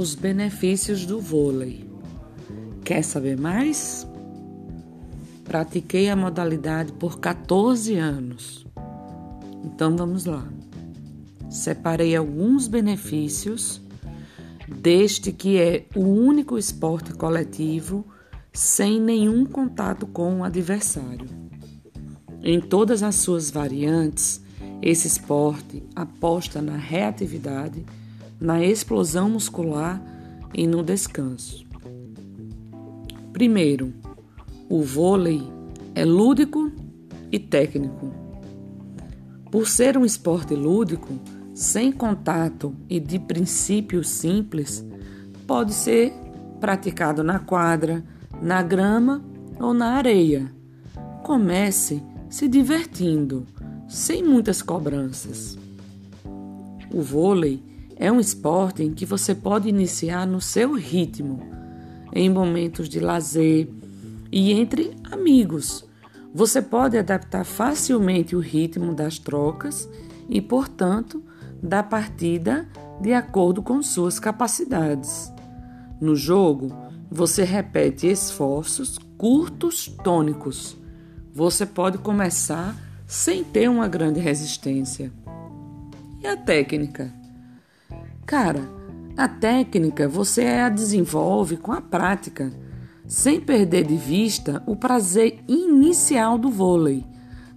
Os 0.00 0.14
benefícios 0.14 1.04
do 1.04 1.20
vôlei. 1.20 1.86
Quer 2.82 3.04
saber 3.04 3.38
mais? 3.38 4.08
Pratiquei 5.44 6.08
a 6.08 6.16
modalidade 6.16 6.90
por 6.94 7.20
14 7.20 7.96
anos. 7.96 8.66
Então 9.62 9.94
vamos 9.94 10.24
lá. 10.24 10.48
Separei 11.50 12.16
alguns 12.16 12.66
benefícios 12.66 13.82
deste 14.66 15.32
que 15.32 15.58
é 15.58 15.84
o 15.94 16.00
único 16.00 16.56
esporte 16.56 17.12
coletivo 17.12 18.02
sem 18.54 18.98
nenhum 18.98 19.44
contato 19.44 20.06
com 20.06 20.40
o 20.40 20.44
adversário. 20.44 21.26
Em 22.42 22.58
todas 22.58 23.02
as 23.02 23.16
suas 23.16 23.50
variantes, 23.50 24.40
esse 24.80 25.06
esporte 25.06 25.82
aposta 25.94 26.62
na 26.62 26.78
reatividade 26.78 27.84
na 28.40 28.64
explosão 28.64 29.28
muscular 29.28 30.02
e 30.54 30.66
no 30.66 30.82
descanso. 30.82 31.66
Primeiro, 33.32 33.92
o 34.68 34.82
vôlei 34.82 35.42
é 35.94 36.04
lúdico 36.04 36.72
e 37.30 37.38
técnico. 37.38 38.12
Por 39.50 39.68
ser 39.68 39.96
um 39.96 40.04
esporte 40.04 40.54
lúdico, 40.54 41.08
sem 41.54 41.92
contato 41.92 42.74
e 42.88 42.98
de 42.98 43.18
princípios 43.18 44.08
simples, 44.08 44.84
pode 45.46 45.74
ser 45.74 46.12
praticado 46.60 47.22
na 47.22 47.38
quadra, 47.38 48.04
na 48.40 48.62
grama 48.62 49.22
ou 49.58 49.74
na 49.74 49.94
areia. 49.94 50.52
Comece 51.22 52.02
se 52.28 52.48
divertindo, 52.48 53.46
sem 53.88 54.22
muitas 54.22 54.62
cobranças. 54.62 55.58
O 56.92 57.02
vôlei 57.02 57.69
é 58.00 58.10
um 58.10 58.18
esporte 58.18 58.82
em 58.82 58.94
que 58.94 59.04
você 59.04 59.34
pode 59.34 59.68
iniciar 59.68 60.26
no 60.26 60.40
seu 60.40 60.72
ritmo, 60.72 61.38
em 62.14 62.30
momentos 62.30 62.88
de 62.88 62.98
lazer 62.98 63.68
e 64.32 64.52
entre 64.52 64.96
amigos. 65.12 65.84
Você 66.34 66.62
pode 66.62 66.96
adaptar 66.96 67.44
facilmente 67.44 68.34
o 68.34 68.40
ritmo 68.40 68.94
das 68.94 69.18
trocas 69.18 69.86
e, 70.30 70.40
portanto, 70.40 71.22
da 71.62 71.82
partida 71.82 72.66
de 73.02 73.12
acordo 73.12 73.62
com 73.62 73.82
suas 73.82 74.18
capacidades. 74.18 75.30
No 76.00 76.16
jogo, 76.16 76.74
você 77.10 77.44
repete 77.44 78.06
esforços 78.06 78.96
curtos 79.18 79.88
tônicos. 80.02 80.74
Você 81.34 81.66
pode 81.66 81.98
começar 81.98 82.74
sem 83.06 83.44
ter 83.44 83.68
uma 83.68 83.86
grande 83.86 84.20
resistência. 84.20 85.12
E 86.22 86.26
a 86.26 86.34
técnica? 86.34 87.19
Cara, 88.30 88.62
a 89.16 89.26
técnica 89.26 90.06
você 90.08 90.44
a 90.44 90.68
desenvolve 90.68 91.56
com 91.56 91.72
a 91.72 91.80
prática, 91.80 92.52
sem 93.04 93.40
perder 93.40 93.84
de 93.84 93.96
vista 93.96 94.62
o 94.68 94.76
prazer 94.76 95.42
inicial 95.48 96.38
do 96.38 96.48
vôlei, 96.48 97.04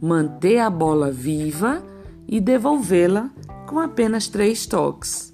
manter 0.00 0.60
a 0.60 0.70
bola 0.70 1.10
viva 1.10 1.82
e 2.24 2.40
devolvê-la 2.40 3.32
com 3.66 3.80
apenas 3.80 4.28
três 4.28 4.64
toques. 4.64 5.32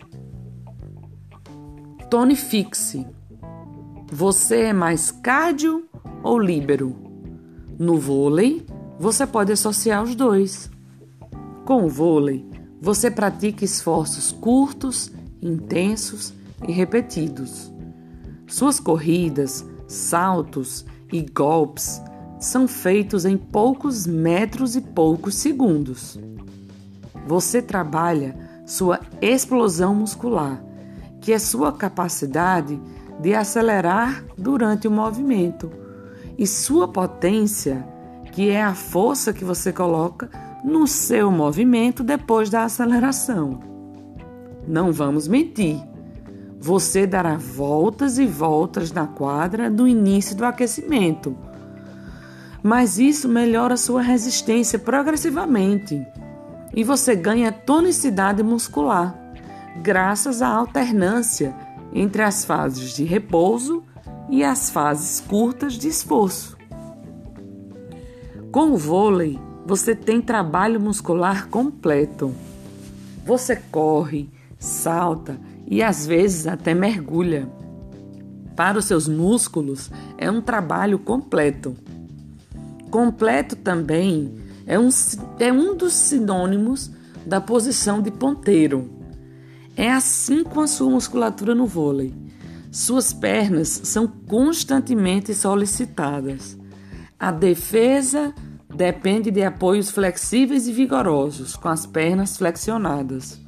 Tone 2.08 2.34
fixe. 2.34 3.06
Você 4.10 4.60
é 4.62 4.72
mais 4.72 5.10
cardio 5.10 5.86
ou 6.22 6.38
líbero? 6.38 6.96
No 7.78 7.98
vôlei, 7.98 8.64
você 8.98 9.26
pode 9.26 9.52
associar 9.52 10.02
os 10.02 10.14
dois. 10.14 10.70
Com 11.66 11.84
o 11.84 11.90
vôlei, 11.90 12.48
você 12.80 13.10
pratica 13.10 13.66
esforços 13.66 14.32
curtos 14.32 15.12
intensos 15.42 16.32
e 16.66 16.72
repetidos. 16.72 17.72
Suas 18.46 18.78
corridas, 18.78 19.64
saltos 19.86 20.84
e 21.12 21.22
golpes 21.22 22.00
são 22.38 22.68
feitos 22.68 23.24
em 23.24 23.36
poucos 23.36 24.06
metros 24.06 24.76
e 24.76 24.80
poucos 24.80 25.34
segundos. 25.34 26.18
Você 27.26 27.60
trabalha 27.60 28.36
sua 28.64 29.00
explosão 29.20 29.94
muscular, 29.94 30.62
que 31.20 31.32
é 31.32 31.38
sua 31.38 31.72
capacidade 31.72 32.80
de 33.20 33.34
acelerar 33.34 34.24
durante 34.36 34.86
o 34.86 34.90
movimento, 34.90 35.70
e 36.38 36.46
sua 36.46 36.86
potência, 36.86 37.86
que 38.32 38.50
é 38.50 38.62
a 38.62 38.74
força 38.74 39.32
que 39.32 39.44
você 39.44 39.72
coloca 39.72 40.28
no 40.62 40.86
seu 40.86 41.30
movimento 41.30 42.04
depois 42.04 42.50
da 42.50 42.64
aceleração. 42.64 43.75
Não 44.66 44.92
vamos 44.92 45.28
mentir. 45.28 45.80
Você 46.58 47.06
dará 47.06 47.36
voltas 47.36 48.18
e 48.18 48.26
voltas 48.26 48.90
na 48.90 49.06
quadra 49.06 49.70
no 49.70 49.86
início 49.86 50.36
do 50.36 50.44
aquecimento. 50.44 51.36
Mas 52.62 52.98
isso 52.98 53.28
melhora 53.28 53.76
sua 53.76 54.02
resistência 54.02 54.78
progressivamente 54.78 56.04
e 56.74 56.84
você 56.84 57.16
ganha 57.16 57.50
tonicidade 57.50 58.42
muscular, 58.42 59.16
graças 59.82 60.42
à 60.42 60.48
alternância 60.48 61.54
entre 61.92 62.22
as 62.22 62.44
fases 62.44 62.94
de 62.94 63.02
repouso 63.02 63.82
e 64.28 64.44
as 64.44 64.68
fases 64.68 65.20
curtas 65.20 65.74
de 65.74 65.88
esforço. 65.88 66.56
Com 68.52 68.72
o 68.72 68.76
vôlei, 68.76 69.38
você 69.64 69.94
tem 69.94 70.20
trabalho 70.20 70.80
muscular 70.80 71.48
completo. 71.48 72.34
Você 73.24 73.56
corre, 73.56 74.28
salta 74.58 75.38
e 75.66 75.82
às 75.82 76.06
vezes 76.06 76.46
até 76.46 76.74
mergulha. 76.74 77.48
Para 78.54 78.78
os 78.78 78.86
seus 78.86 79.06
músculos 79.06 79.90
é 80.16 80.30
um 80.30 80.40
trabalho 80.40 80.98
completo. 80.98 81.76
Completo 82.90 83.56
também 83.56 84.34
é 84.66 84.78
um, 84.78 84.88
é 85.38 85.52
um 85.52 85.76
dos 85.76 85.92
sinônimos 85.92 86.90
da 87.26 87.40
posição 87.40 88.00
de 88.00 88.10
ponteiro. 88.10 88.90
É 89.76 89.92
assim 89.92 90.42
com 90.42 90.60
a 90.60 90.66
sua 90.66 90.90
musculatura 90.90 91.54
no 91.54 91.66
vôlei. 91.66 92.14
Suas 92.72 93.12
pernas 93.12 93.68
são 93.84 94.06
constantemente 94.06 95.34
solicitadas. 95.34 96.58
A 97.18 97.30
defesa 97.30 98.34
depende 98.74 99.30
de 99.30 99.42
apoios 99.42 99.90
flexíveis 99.90 100.66
e 100.68 100.72
vigorosos, 100.72 101.56
com 101.56 101.68
as 101.68 101.86
pernas 101.86 102.36
flexionadas. 102.36 103.40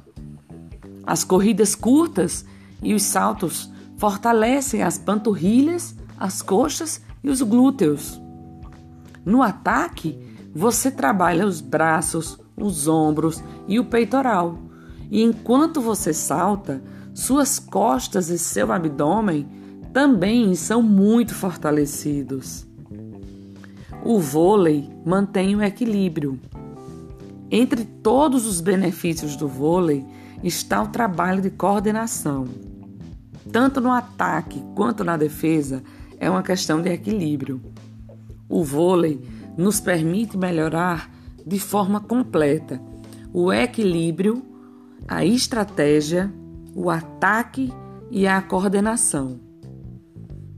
As 1.09 1.23
corridas 1.23 1.73
curtas 1.73 2.45
e 2.83 2.93
os 2.93 3.01
saltos 3.01 3.67
fortalecem 3.97 4.83
as 4.83 4.99
panturrilhas, 4.99 5.95
as 6.19 6.43
coxas 6.43 7.01
e 7.23 7.31
os 7.31 7.41
glúteos. 7.41 8.21
No 9.25 9.41
ataque, 9.41 10.19
você 10.53 10.91
trabalha 10.91 11.47
os 11.47 11.61
braços, 11.61 12.37
os 12.55 12.87
ombros 12.87 13.43
e 13.67 13.79
o 13.79 13.85
peitoral. 13.85 14.59
E 15.09 15.23
enquanto 15.23 15.81
você 15.81 16.13
salta, 16.13 16.79
suas 17.11 17.57
costas 17.57 18.29
e 18.29 18.37
seu 18.37 18.71
abdômen 18.71 19.47
também 19.91 20.53
são 20.53 20.79
muito 20.83 21.33
fortalecidos. 21.33 22.67
O 24.05 24.19
vôlei 24.19 24.87
mantém 25.03 25.55
o 25.55 25.63
equilíbrio. 25.63 26.39
Entre 27.49 27.83
todos 27.83 28.45
os 28.45 28.61
benefícios 28.61 29.35
do 29.35 29.47
vôlei, 29.47 30.05
está 30.43 30.81
o 30.81 30.87
trabalho 30.87 31.41
de 31.41 31.49
coordenação. 31.49 32.47
Tanto 33.51 33.81
no 33.81 33.91
ataque 33.91 34.63
quanto 34.75 35.03
na 35.03 35.17
defesa, 35.17 35.83
é 36.19 36.29
uma 36.29 36.43
questão 36.43 36.81
de 36.81 36.89
equilíbrio. 36.89 37.61
O 38.47 38.63
vôlei 38.63 39.21
nos 39.57 39.79
permite 39.79 40.37
melhorar 40.37 41.09
de 41.45 41.59
forma 41.59 41.99
completa 41.99 42.81
o 43.33 43.51
equilíbrio, 43.53 44.43
a 45.07 45.23
estratégia, 45.23 46.31
o 46.75 46.89
ataque 46.89 47.71
e 48.11 48.27
a 48.27 48.41
coordenação. 48.41 49.39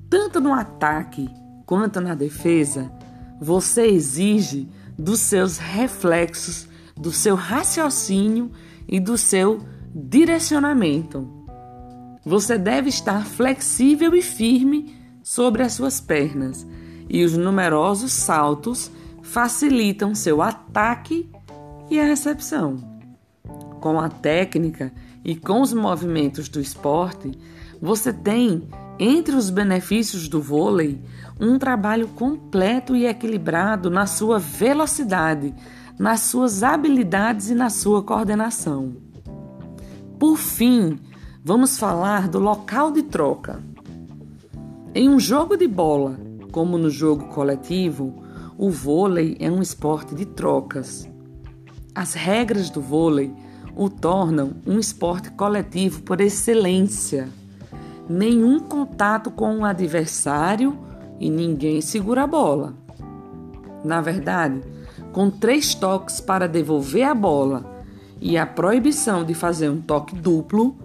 Tanto 0.09 0.39
no 0.39 0.53
ataque 0.53 1.29
quanto 1.65 2.01
na 2.01 2.15
defesa, 2.15 2.91
você 3.39 3.87
exige 3.87 4.69
dos 4.97 5.19
seus 5.19 5.57
reflexos, 5.57 6.67
do 6.95 7.11
seu 7.11 7.35
raciocínio 7.35 8.51
e 8.87 8.99
do 8.99 9.17
seu 9.17 9.59
direcionamento. 9.93 11.27
Você 12.25 12.57
deve 12.57 12.89
estar 12.89 13.25
flexível 13.25 14.15
e 14.15 14.21
firme 14.21 14.95
sobre 15.23 15.63
as 15.63 15.73
suas 15.73 15.99
pernas, 15.99 16.65
e 17.09 17.23
os 17.23 17.35
numerosos 17.35 18.11
saltos 18.11 18.91
facilitam 19.21 20.15
seu 20.15 20.41
ataque 20.41 21.29
e 21.89 21.99
a 21.99 22.05
recepção. 22.05 22.77
Com 23.79 23.99
a 23.99 24.07
técnica 24.07 24.93
e 25.25 25.35
com 25.35 25.61
os 25.61 25.73
movimentos 25.73 26.47
do 26.47 26.61
esporte, 26.61 27.31
você 27.81 28.13
tem, 28.13 28.67
entre 28.99 29.35
os 29.35 29.49
benefícios 29.49 30.29
do 30.29 30.41
vôlei, 30.41 31.01
um 31.39 31.57
trabalho 31.57 32.07
completo 32.09 32.95
e 32.95 33.05
equilibrado 33.05 33.89
na 33.89 34.05
sua 34.05 34.39
velocidade, 34.39 35.53
nas 35.99 36.21
suas 36.21 36.63
habilidades 36.63 37.49
e 37.49 37.55
na 37.55 37.69
sua 37.69 38.03
coordenação. 38.03 39.10
Por 40.21 40.37
fim, 40.37 40.99
vamos 41.43 41.79
falar 41.79 42.27
do 42.27 42.37
local 42.37 42.91
de 42.91 43.01
troca. 43.01 43.59
Em 44.93 45.09
um 45.09 45.19
jogo 45.19 45.57
de 45.57 45.67
bola, 45.67 46.15
como 46.51 46.77
no 46.77 46.91
jogo 46.91 47.29
coletivo, 47.29 48.21
o 48.55 48.69
vôlei 48.69 49.35
é 49.39 49.49
um 49.49 49.63
esporte 49.63 50.13
de 50.13 50.25
trocas. 50.25 51.09
As 51.95 52.13
regras 52.13 52.69
do 52.69 52.79
vôlei 52.79 53.33
o 53.75 53.89
tornam 53.89 54.51
um 54.63 54.77
esporte 54.77 55.31
coletivo 55.31 56.03
por 56.03 56.21
excelência. 56.21 57.27
Nenhum 58.07 58.59
contato 58.59 59.31
com 59.31 59.57
o 59.57 59.65
adversário 59.65 60.77
e 61.19 61.31
ninguém 61.31 61.81
segura 61.81 62.25
a 62.25 62.27
bola. 62.27 62.75
Na 63.83 64.01
verdade, 64.01 64.61
com 65.11 65.31
três 65.31 65.73
toques 65.73 66.21
para 66.21 66.47
devolver 66.47 67.07
a 67.07 67.15
bola 67.15 67.70
e 68.21 68.37
a 68.37 68.45
proibição 68.45 69.25
de 69.25 69.33
fazer 69.33 69.67
um 69.69 69.81
toque 69.81 70.15
duplo, 70.15 70.77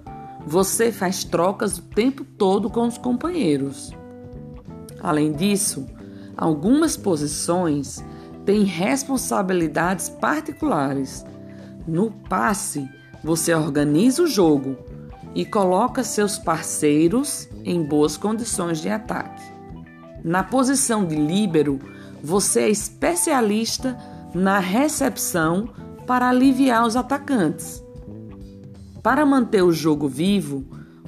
você 0.47 0.91
faz 0.91 1.23
trocas 1.23 1.77
o 1.77 1.83
tempo 1.83 2.25
todo 2.25 2.71
com 2.71 2.87
os 2.87 2.97
companheiros. 2.97 3.93
Além 5.03 5.33
disso, 5.33 5.87
algumas 6.35 6.97
posições 6.97 8.03
têm 8.47 8.65
responsabilidades 8.65 10.09
particulares. 10.09 11.27
No 11.87 12.11
passe, 12.11 12.89
você 13.23 13.53
organiza 13.53 14.23
o 14.23 14.27
jogo 14.27 14.77
e 15.35 15.45
coloca 15.45 16.03
seus 16.03 16.39
parceiros 16.39 17.49
em 17.65 17.83
boas 17.83 18.17
condições 18.17 18.81
de 18.81 18.89
ataque. 18.89 19.43
Na 20.25 20.43
posição 20.43 21.05
de 21.05 21.17
líbero, 21.17 21.79
você 22.23 22.63
é 22.63 22.71
especialista 22.71 23.97
na 24.35 24.59
recepção 24.59 25.69
para 26.07 26.29
aliviar 26.29 26.87
os 26.87 26.97
atacantes. 26.97 27.83
Para 29.03 29.27
manter 29.27 29.63
o 29.63 29.73
jogo 29.73 30.09
vivo, 30.09 30.65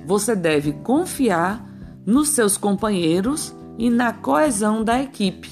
você 0.07 0.35
deve 0.35 0.73
confiar 0.73 1.65
nos 2.05 2.31
seus 2.31 2.57
companheiros 2.57 3.55
e 3.77 3.91
na 3.91 4.13
coesão 4.13 4.83
da 4.83 5.01
equipe. 5.01 5.51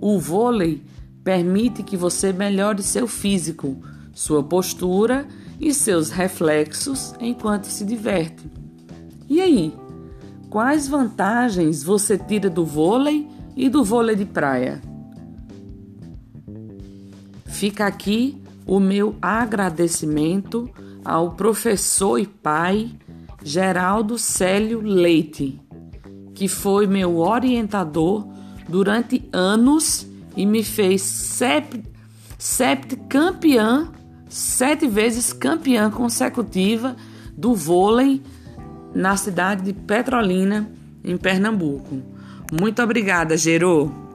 O 0.00 0.18
vôlei 0.18 0.82
permite 1.24 1.82
que 1.82 1.96
você 1.96 2.32
melhore 2.32 2.82
seu 2.82 3.06
físico, 3.06 3.76
sua 4.14 4.42
postura 4.42 5.26
e 5.60 5.74
seus 5.74 6.10
reflexos 6.10 7.14
enquanto 7.20 7.64
se 7.64 7.84
diverte. 7.84 8.48
E 9.28 9.40
aí, 9.40 9.74
quais 10.48 10.88
vantagens 10.88 11.82
você 11.82 12.16
tira 12.16 12.48
do 12.48 12.64
vôlei 12.64 13.28
e 13.56 13.68
do 13.68 13.84
vôlei 13.84 14.16
de 14.16 14.24
praia? 14.24 14.80
Fica 17.58 17.86
aqui 17.88 18.40
o 18.64 18.78
meu 18.78 19.16
agradecimento 19.20 20.70
ao 21.04 21.32
professor 21.32 22.16
e 22.16 22.24
pai 22.24 22.88
Geraldo 23.42 24.16
Célio 24.16 24.80
Leite, 24.80 25.60
que 26.36 26.46
foi 26.46 26.86
meu 26.86 27.16
orientador 27.16 28.28
durante 28.68 29.28
anos 29.32 30.06
e 30.36 30.46
me 30.46 30.62
fez 30.62 31.02
sept 32.38 32.94
campeã 33.08 33.90
sete 34.28 34.86
vezes 34.86 35.32
campeã 35.32 35.90
consecutiva 35.90 36.94
do 37.36 37.56
vôlei 37.56 38.22
na 38.94 39.16
cidade 39.16 39.64
de 39.64 39.72
Petrolina, 39.72 40.70
em 41.02 41.16
Pernambuco. 41.16 42.04
Muito 42.52 42.80
obrigada, 42.80 43.36
Gerô. 43.36 44.07